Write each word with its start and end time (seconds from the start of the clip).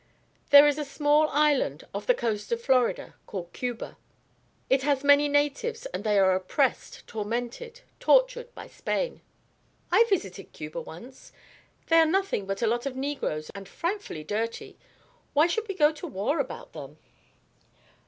There 0.49 0.67
is 0.67 0.79
a 0.79 0.83
small 0.83 1.29
island 1.29 1.83
off 1.93 2.07
the 2.07 2.15
coast 2.15 2.51
of 2.51 2.59
Florida 2.59 3.13
called 3.27 3.53
Cuba. 3.53 3.97
It 4.67 4.81
has 4.81 5.03
many 5.03 5.27
natives, 5.27 5.85
and 5.85 6.03
they 6.03 6.17
are 6.17 6.33
oppressed, 6.33 7.05
tormented, 7.05 7.81
tortured 7.99 8.51
by 8.55 8.65
Spain." 8.65 9.21
"I 9.91 10.05
visited 10.09 10.53
Cuba 10.53 10.81
once. 10.81 11.31
They 11.85 11.97
are 11.97 12.07
nothing 12.07 12.47
but 12.47 12.63
a 12.63 12.65
lot 12.67 12.87
of 12.87 12.95
negroes 12.95 13.51
and 13.53 13.69
frightfully 13.69 14.23
dirty. 14.23 14.75
Why 15.33 15.45
should 15.45 15.67
we 15.67 15.75
go 15.75 15.91
to 15.91 16.07
war 16.07 16.39
about 16.39 16.73
them?" 16.73 16.97